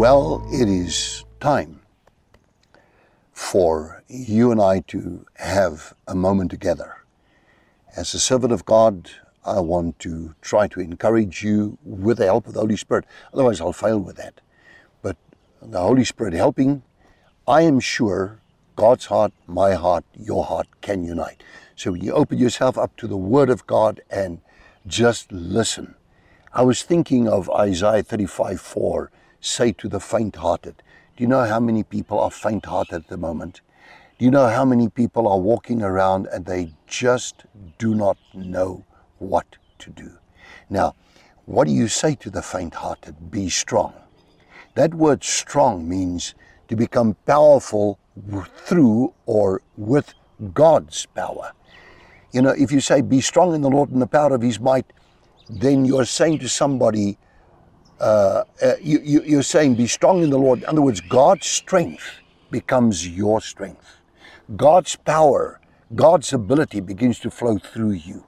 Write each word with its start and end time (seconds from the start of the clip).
Well, 0.00 0.42
it 0.50 0.66
is 0.66 1.26
time 1.40 1.80
for 3.34 4.02
you 4.08 4.50
and 4.50 4.58
I 4.58 4.80
to 4.88 5.26
have 5.34 5.92
a 6.08 6.14
moment 6.14 6.50
together. 6.50 7.04
As 7.94 8.14
a 8.14 8.18
servant 8.18 8.50
of 8.50 8.64
God, 8.64 9.10
I 9.44 9.60
want 9.60 9.98
to 9.98 10.34
try 10.40 10.68
to 10.68 10.80
encourage 10.80 11.44
you 11.44 11.76
with 11.84 12.16
the 12.16 12.24
help 12.24 12.46
of 12.46 12.54
the 12.54 12.60
Holy 12.60 12.78
Spirit. 12.78 13.04
Otherwise, 13.34 13.60
I'll 13.60 13.74
fail 13.74 13.98
with 13.98 14.16
that. 14.16 14.40
But 15.02 15.18
the 15.60 15.80
Holy 15.80 16.06
Spirit 16.06 16.32
helping, 16.32 16.82
I 17.46 17.60
am 17.60 17.78
sure 17.78 18.40
God's 18.76 19.04
heart, 19.04 19.34
my 19.46 19.74
heart, 19.74 20.06
your 20.14 20.46
heart 20.46 20.68
can 20.80 21.04
unite. 21.04 21.42
So 21.76 21.92
you 21.92 22.14
open 22.14 22.38
yourself 22.38 22.78
up 22.78 22.96
to 22.96 23.06
the 23.06 23.18
Word 23.18 23.50
of 23.50 23.66
God 23.66 24.00
and 24.08 24.40
just 24.86 25.30
listen. 25.30 25.94
I 26.54 26.62
was 26.62 26.82
thinking 26.82 27.28
of 27.28 27.50
Isaiah 27.50 28.02
35 28.02 28.62
4 28.62 29.10
say 29.40 29.72
to 29.72 29.88
the 29.88 30.00
faint 30.00 30.36
hearted. 30.36 30.82
Do 31.16 31.24
you 31.24 31.28
know 31.28 31.44
how 31.44 31.60
many 31.60 31.82
people 31.82 32.18
are 32.18 32.30
faint 32.30 32.66
hearted 32.66 32.94
at 32.94 33.08
the 33.08 33.16
moment? 33.16 33.60
Do 34.18 34.24
you 34.24 34.30
know 34.30 34.48
how 34.48 34.64
many 34.64 34.88
people 34.88 35.26
are 35.26 35.38
walking 35.38 35.82
around 35.82 36.26
and 36.26 36.44
they 36.44 36.74
just 36.86 37.44
do 37.78 37.94
not 37.94 38.18
know 38.34 38.84
what 39.18 39.56
to 39.78 39.90
do? 39.90 40.12
Now, 40.68 40.94
what 41.46 41.66
do 41.66 41.72
you 41.72 41.88
say 41.88 42.14
to 42.16 42.30
the 42.30 42.42
faint 42.42 42.74
hearted? 42.74 43.30
Be 43.30 43.48
strong. 43.48 43.94
That 44.74 44.94
word 44.94 45.24
strong 45.24 45.88
means 45.88 46.34
to 46.68 46.76
become 46.76 47.16
powerful 47.26 47.98
through 48.56 49.14
or 49.26 49.62
with 49.76 50.14
God's 50.54 51.06
power. 51.06 51.52
You 52.32 52.42
know, 52.42 52.50
if 52.50 52.70
you 52.70 52.80
say, 52.80 53.00
be 53.00 53.20
strong 53.20 53.54
in 53.54 53.62
the 53.62 53.70
Lord 53.70 53.90
and 53.90 54.00
the 54.00 54.06
power 54.06 54.34
of 54.34 54.42
his 54.42 54.60
might, 54.60 54.92
then 55.48 55.84
you're 55.84 56.04
saying 56.04 56.38
to 56.40 56.48
somebody, 56.48 57.18
uh, 58.00 58.44
uh, 58.62 58.72
you, 58.80 59.00
you, 59.02 59.22
you're 59.22 59.42
saying 59.42 59.74
be 59.74 59.86
strong 59.86 60.22
in 60.22 60.30
the 60.30 60.38
Lord. 60.38 60.60
In 60.60 60.66
other 60.66 60.82
words, 60.82 61.00
God's 61.02 61.46
strength 61.46 62.20
becomes 62.50 63.06
your 63.06 63.40
strength. 63.40 63.98
God's 64.56 64.96
power, 64.96 65.60
God's 65.94 66.32
ability 66.32 66.80
begins 66.80 67.18
to 67.20 67.30
flow 67.30 67.58
through 67.58 67.92
you. 67.92 68.24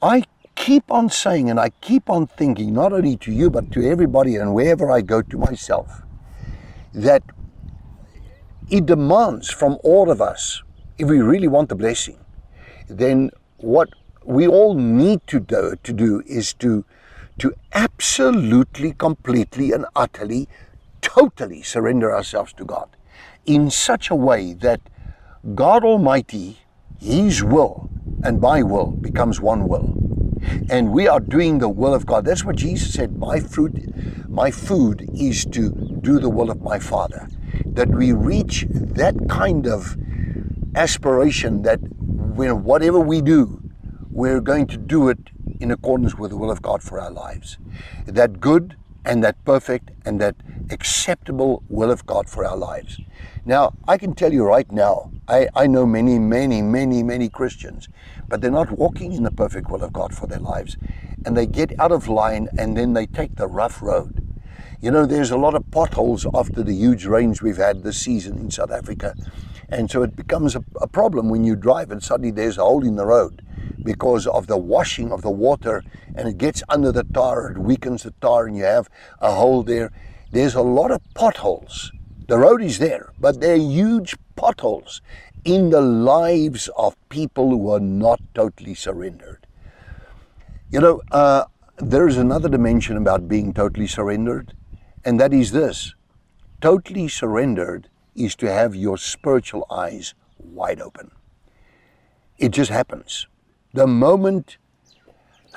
I 0.00 0.24
keep 0.54 0.90
on 0.90 1.10
saying 1.10 1.50
and 1.50 1.58
I 1.58 1.70
keep 1.80 2.08
on 2.08 2.26
thinking, 2.26 2.72
not 2.72 2.92
only 2.92 3.16
to 3.18 3.32
you, 3.32 3.50
but 3.50 3.72
to 3.72 3.88
everybody 3.88 4.36
and 4.36 4.54
wherever 4.54 4.90
I 4.90 5.00
go 5.00 5.22
to 5.22 5.38
myself, 5.38 6.02
that 6.94 7.22
it 8.70 8.86
demands 8.86 9.50
from 9.50 9.78
all 9.82 10.10
of 10.10 10.20
us, 10.20 10.62
if 10.98 11.08
we 11.08 11.20
really 11.20 11.48
want 11.48 11.68
the 11.68 11.74
blessing, 11.74 12.18
then 12.88 13.30
what 13.58 13.88
we 14.24 14.46
all 14.46 14.74
need 14.74 15.26
to 15.26 15.40
do, 15.40 15.76
to 15.82 15.92
do 15.92 16.22
is 16.26 16.54
to 16.54 16.84
to 17.42 17.52
absolutely, 17.72 18.92
completely, 18.92 19.72
and 19.72 19.84
utterly, 19.96 20.48
totally 21.00 21.60
surrender 21.60 22.14
ourselves 22.14 22.52
to 22.52 22.64
God 22.64 22.88
in 23.44 23.68
such 23.68 24.10
a 24.10 24.14
way 24.14 24.52
that 24.52 24.80
God 25.56 25.82
Almighty, 25.82 26.60
His 27.00 27.42
will 27.42 27.90
and 28.22 28.40
my 28.40 28.62
will 28.62 28.92
becomes 28.92 29.40
one 29.40 29.66
will. 29.66 29.92
And 30.70 30.92
we 30.92 31.08
are 31.08 31.18
doing 31.18 31.58
the 31.58 31.68
will 31.68 31.94
of 31.94 32.06
God. 32.06 32.24
That's 32.24 32.44
what 32.44 32.54
Jesus 32.54 32.94
said. 32.94 33.18
My 33.18 33.40
fruit, 33.40 33.74
my 34.28 34.52
food 34.52 35.10
is 35.12 35.44
to 35.46 35.70
do 36.00 36.20
the 36.20 36.30
will 36.30 36.48
of 36.48 36.62
my 36.62 36.78
Father. 36.78 37.28
That 37.66 37.88
we 37.88 38.12
reach 38.12 38.66
that 38.70 39.16
kind 39.28 39.66
of 39.66 39.96
aspiration 40.76 41.62
that 41.62 41.80
when 41.98 42.62
whatever 42.62 43.00
we 43.00 43.20
do, 43.20 43.60
we're 44.12 44.40
going 44.40 44.68
to 44.68 44.76
do 44.76 45.08
it 45.08 45.31
in 45.62 45.70
accordance 45.70 46.16
with 46.16 46.32
the 46.32 46.36
will 46.36 46.50
of 46.50 46.60
God 46.60 46.82
for 46.82 47.00
our 47.00 47.10
lives. 47.10 47.56
That 48.04 48.40
good 48.40 48.76
and 49.04 49.22
that 49.22 49.42
perfect 49.44 49.90
and 50.04 50.20
that 50.20 50.34
acceptable 50.70 51.62
will 51.68 51.90
of 51.90 52.04
God 52.04 52.28
for 52.28 52.44
our 52.44 52.56
lives. 52.56 53.00
Now, 53.44 53.74
I 53.86 53.96
can 53.96 54.14
tell 54.14 54.32
you 54.32 54.44
right 54.44 54.70
now, 54.70 55.12
I, 55.28 55.48
I 55.54 55.68
know 55.68 55.86
many, 55.86 56.18
many, 56.18 56.62
many, 56.62 57.02
many 57.04 57.28
Christians, 57.28 57.88
but 58.28 58.40
they're 58.40 58.50
not 58.50 58.72
walking 58.72 59.12
in 59.12 59.22
the 59.22 59.30
perfect 59.30 59.70
will 59.70 59.84
of 59.84 59.92
God 59.92 60.14
for 60.14 60.26
their 60.26 60.40
lives. 60.40 60.76
And 61.24 61.36
they 61.36 61.46
get 61.46 61.78
out 61.78 61.92
of 61.92 62.08
line 62.08 62.48
and 62.58 62.76
then 62.76 62.92
they 62.92 63.06
take 63.06 63.36
the 63.36 63.46
rough 63.46 63.80
road. 63.82 64.18
You 64.80 64.90
know, 64.90 65.06
there's 65.06 65.30
a 65.30 65.36
lot 65.36 65.54
of 65.54 65.70
potholes 65.70 66.26
after 66.34 66.64
the 66.64 66.74
huge 66.74 67.06
rains 67.06 67.40
we've 67.40 67.56
had 67.56 67.84
this 67.84 67.98
season 67.98 68.36
in 68.38 68.50
South 68.50 68.72
Africa. 68.72 69.14
And 69.68 69.88
so 69.88 70.02
it 70.02 70.16
becomes 70.16 70.56
a, 70.56 70.64
a 70.80 70.88
problem 70.88 71.28
when 71.28 71.44
you 71.44 71.54
drive 71.54 71.92
and 71.92 72.02
suddenly 72.02 72.32
there's 72.32 72.58
a 72.58 72.64
hole 72.64 72.84
in 72.84 72.96
the 72.96 73.06
road 73.06 73.42
because 73.82 74.26
of 74.26 74.46
the 74.46 74.56
washing 74.56 75.12
of 75.12 75.22
the 75.22 75.30
water 75.30 75.82
and 76.14 76.28
it 76.28 76.38
gets 76.38 76.62
under 76.68 76.92
the 76.92 77.04
tar, 77.04 77.52
it 77.52 77.58
weakens 77.58 78.02
the 78.02 78.12
tar, 78.20 78.46
and 78.46 78.56
you 78.56 78.64
have 78.64 78.88
a 79.20 79.32
hole 79.32 79.62
there. 79.62 79.90
There's 80.30 80.54
a 80.54 80.62
lot 80.62 80.90
of 80.90 81.00
potholes. 81.14 81.92
The 82.28 82.38
road 82.38 82.62
is 82.62 82.78
there, 82.78 83.12
but 83.18 83.40
there 83.40 83.54
are 83.54 83.58
huge 83.58 84.16
potholes 84.36 85.00
in 85.44 85.70
the 85.70 85.80
lives 85.80 86.68
of 86.76 86.96
people 87.08 87.50
who 87.50 87.70
are 87.70 87.80
not 87.80 88.20
totally 88.34 88.74
surrendered. 88.74 89.46
You 90.70 90.80
know, 90.80 91.02
uh, 91.10 91.44
there 91.76 92.06
is 92.06 92.16
another 92.16 92.48
dimension 92.48 92.96
about 92.96 93.28
being 93.28 93.52
totally 93.52 93.86
surrendered, 93.86 94.54
and 95.04 95.18
that 95.20 95.32
is 95.32 95.52
this 95.52 95.94
totally 96.60 97.08
surrendered 97.08 97.88
is 98.14 98.36
to 98.36 98.50
have 98.50 98.76
your 98.76 98.96
spiritual 98.96 99.66
eyes 99.68 100.14
wide 100.38 100.80
open. 100.80 101.10
It 102.38 102.50
just 102.50 102.70
happens 102.70 103.26
the 103.72 103.86
moment, 103.86 104.58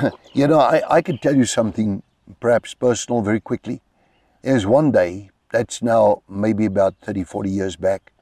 you 0.32 0.46
know, 0.46 0.60
I, 0.60 0.82
I 0.88 1.02
could 1.02 1.20
tell 1.20 1.36
you 1.36 1.44
something 1.44 2.02
perhaps 2.40 2.74
personal 2.74 3.22
very 3.22 3.40
quickly. 3.40 3.82
There's 4.42 4.66
one 4.66 4.92
day, 4.92 5.30
that's 5.50 5.82
now 5.82 6.22
maybe 6.28 6.66
about 6.66 6.94
30, 7.02 7.24
40 7.24 7.50
years 7.50 7.76
back, 7.76 8.12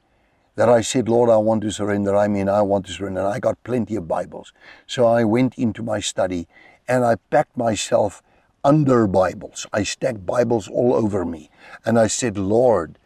that 0.54 0.68
I 0.68 0.80
said, 0.80 1.08
Lord, 1.08 1.28
I 1.28 1.36
want 1.36 1.62
to 1.62 1.70
surrender. 1.70 2.16
I 2.16 2.28
mean, 2.28 2.48
I 2.48 2.62
want 2.62 2.86
to 2.86 2.92
surrender. 2.92 3.20
And 3.20 3.28
I 3.28 3.38
got 3.38 3.62
plenty 3.62 3.94
of 3.96 4.08
Bibles. 4.08 4.52
So 4.86 5.06
I 5.06 5.22
went 5.24 5.56
into 5.56 5.82
my 5.82 6.00
study 6.00 6.48
and 6.88 7.04
I 7.04 7.16
packed 7.30 7.56
myself 7.56 8.22
under 8.64 9.06
Bibles. 9.06 9.66
I 9.72 9.82
stacked 9.82 10.24
Bibles 10.24 10.66
all 10.68 10.94
over 10.94 11.24
me. 11.24 11.50
And 11.84 11.98
I 11.98 12.06
said, 12.06 12.38
Lord, 12.38 12.98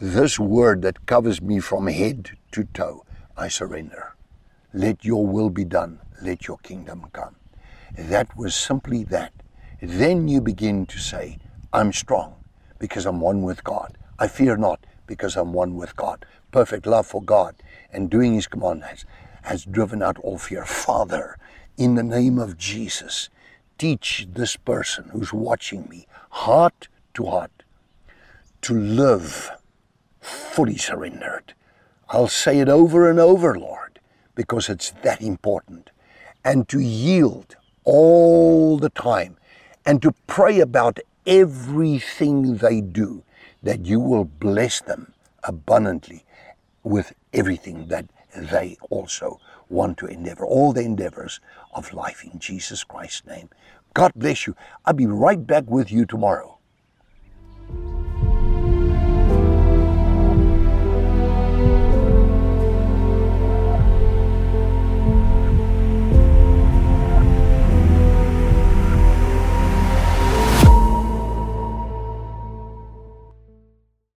this 0.00 0.38
word 0.38 0.82
that 0.82 1.06
covers 1.06 1.42
me 1.42 1.60
from 1.60 1.88
head 1.88 2.30
to 2.52 2.64
toe, 2.64 3.04
I 3.36 3.48
surrender. 3.48 4.11
Let 4.72 5.04
your 5.04 5.26
will 5.26 5.50
be 5.50 5.64
done 5.64 6.00
let 6.22 6.46
your 6.46 6.58
kingdom 6.58 7.06
come. 7.12 7.36
That 7.96 8.36
was 8.36 8.54
simply 8.54 9.04
that. 9.04 9.32
Then 9.80 10.28
you 10.28 10.40
begin 10.40 10.86
to 10.86 10.98
say, 10.98 11.38
I'm 11.72 11.92
strong 11.92 12.36
because 12.78 13.06
I'm 13.06 13.20
one 13.20 13.42
with 13.42 13.64
God. 13.64 13.98
I 14.18 14.28
fear 14.28 14.56
not 14.56 14.86
because 15.06 15.36
I'm 15.36 15.52
one 15.52 15.74
with 15.74 15.96
God. 15.96 16.24
Perfect 16.52 16.86
love 16.86 17.06
for 17.06 17.22
God 17.22 17.56
and 17.92 18.10
doing 18.10 18.34
His 18.34 18.46
commandments 18.46 19.04
has 19.42 19.64
driven 19.64 20.02
out 20.02 20.18
all 20.18 20.38
fear. 20.38 20.64
Father, 20.64 21.36
in 21.76 21.96
the 21.96 22.02
name 22.02 22.38
of 22.38 22.56
Jesus, 22.56 23.28
teach 23.78 24.28
this 24.30 24.56
person 24.56 25.08
who's 25.12 25.32
watching 25.32 25.88
me, 25.88 26.06
heart 26.30 26.88
to 27.14 27.26
heart, 27.26 27.64
to 28.62 28.74
live 28.74 29.50
fully 30.20 30.76
surrendered. 30.76 31.54
I'll 32.08 32.28
say 32.28 32.60
it 32.60 32.68
over 32.68 33.10
and 33.10 33.18
over, 33.18 33.58
Lord, 33.58 33.91
because 34.34 34.68
it's 34.68 34.90
that 35.02 35.20
important 35.20 35.90
and 36.44 36.68
to 36.68 36.80
yield 36.80 37.56
all 37.84 38.78
the 38.78 38.90
time 38.90 39.36
and 39.84 40.00
to 40.02 40.12
pray 40.26 40.60
about 40.60 40.98
everything 41.26 42.56
they 42.56 42.80
do, 42.80 43.22
that 43.62 43.84
you 43.86 44.00
will 44.00 44.24
bless 44.24 44.80
them 44.80 45.12
abundantly 45.44 46.24
with 46.82 47.12
everything 47.32 47.88
that 47.88 48.06
they 48.34 48.76
also 48.90 49.40
want 49.68 49.98
to 49.98 50.06
endeavor, 50.06 50.44
all 50.44 50.72
the 50.72 50.82
endeavors 50.82 51.40
of 51.74 51.92
life 51.92 52.24
in 52.24 52.38
Jesus 52.38 52.84
Christ's 52.84 53.26
name. 53.26 53.48
God 53.94 54.12
bless 54.14 54.46
you. 54.46 54.56
I'll 54.84 54.94
be 54.94 55.06
right 55.06 55.46
back 55.46 55.64
with 55.66 55.92
you 55.92 56.06
tomorrow. 56.06 56.58